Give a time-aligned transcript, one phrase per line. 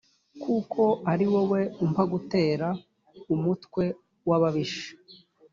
[0.43, 0.81] kuko
[1.11, 2.67] ari wowe umpa gutera
[3.33, 3.83] umutwe
[4.27, 4.91] w ababisha